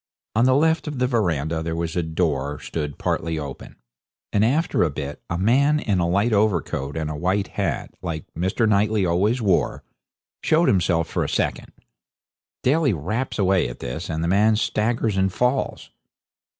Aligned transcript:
On 0.35 0.45
the 0.45 0.55
left 0.55 0.87
of 0.87 0.97
the 0.97 1.05
verandah 1.05 1.61
there 1.61 1.75
was 1.75 1.95
a 1.95 2.01
door 2.01 2.57
stood 2.59 2.97
partly 2.97 3.37
open, 3.37 3.75
and 4.33 4.43
after 4.43 4.81
a 4.81 4.89
bit 4.89 5.21
a 5.29 5.37
man 5.37 5.79
in 5.79 5.99
a 5.99 6.09
light 6.09 6.33
overcoat 6.33 6.97
and 6.97 7.07
a 7.07 7.15
white 7.15 7.49
hat, 7.49 7.91
like 8.01 8.25
Mr. 8.35 8.67
Knightley 8.67 9.05
always 9.05 9.43
wore, 9.43 9.83
showed 10.41 10.69
himself 10.69 11.07
for 11.07 11.23
a 11.23 11.29
second. 11.29 11.71
Daly 12.63 12.93
raps 12.93 13.37
away 13.37 13.69
at 13.69 13.77
this, 13.77 14.09
and 14.09 14.23
the 14.23 14.27
man 14.27 14.55
staggers 14.55 15.17
and 15.17 15.31
falls. 15.31 15.91